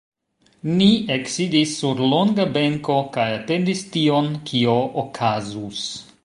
Ni 0.77 0.85
eksidis 1.15 1.75
sur 1.81 2.01
longa 2.13 2.47
benko 2.55 2.95
kaj 3.19 3.27
atendis 3.35 3.85
tion, 3.97 4.31
kio 4.49 4.75
okazus. 5.05 5.85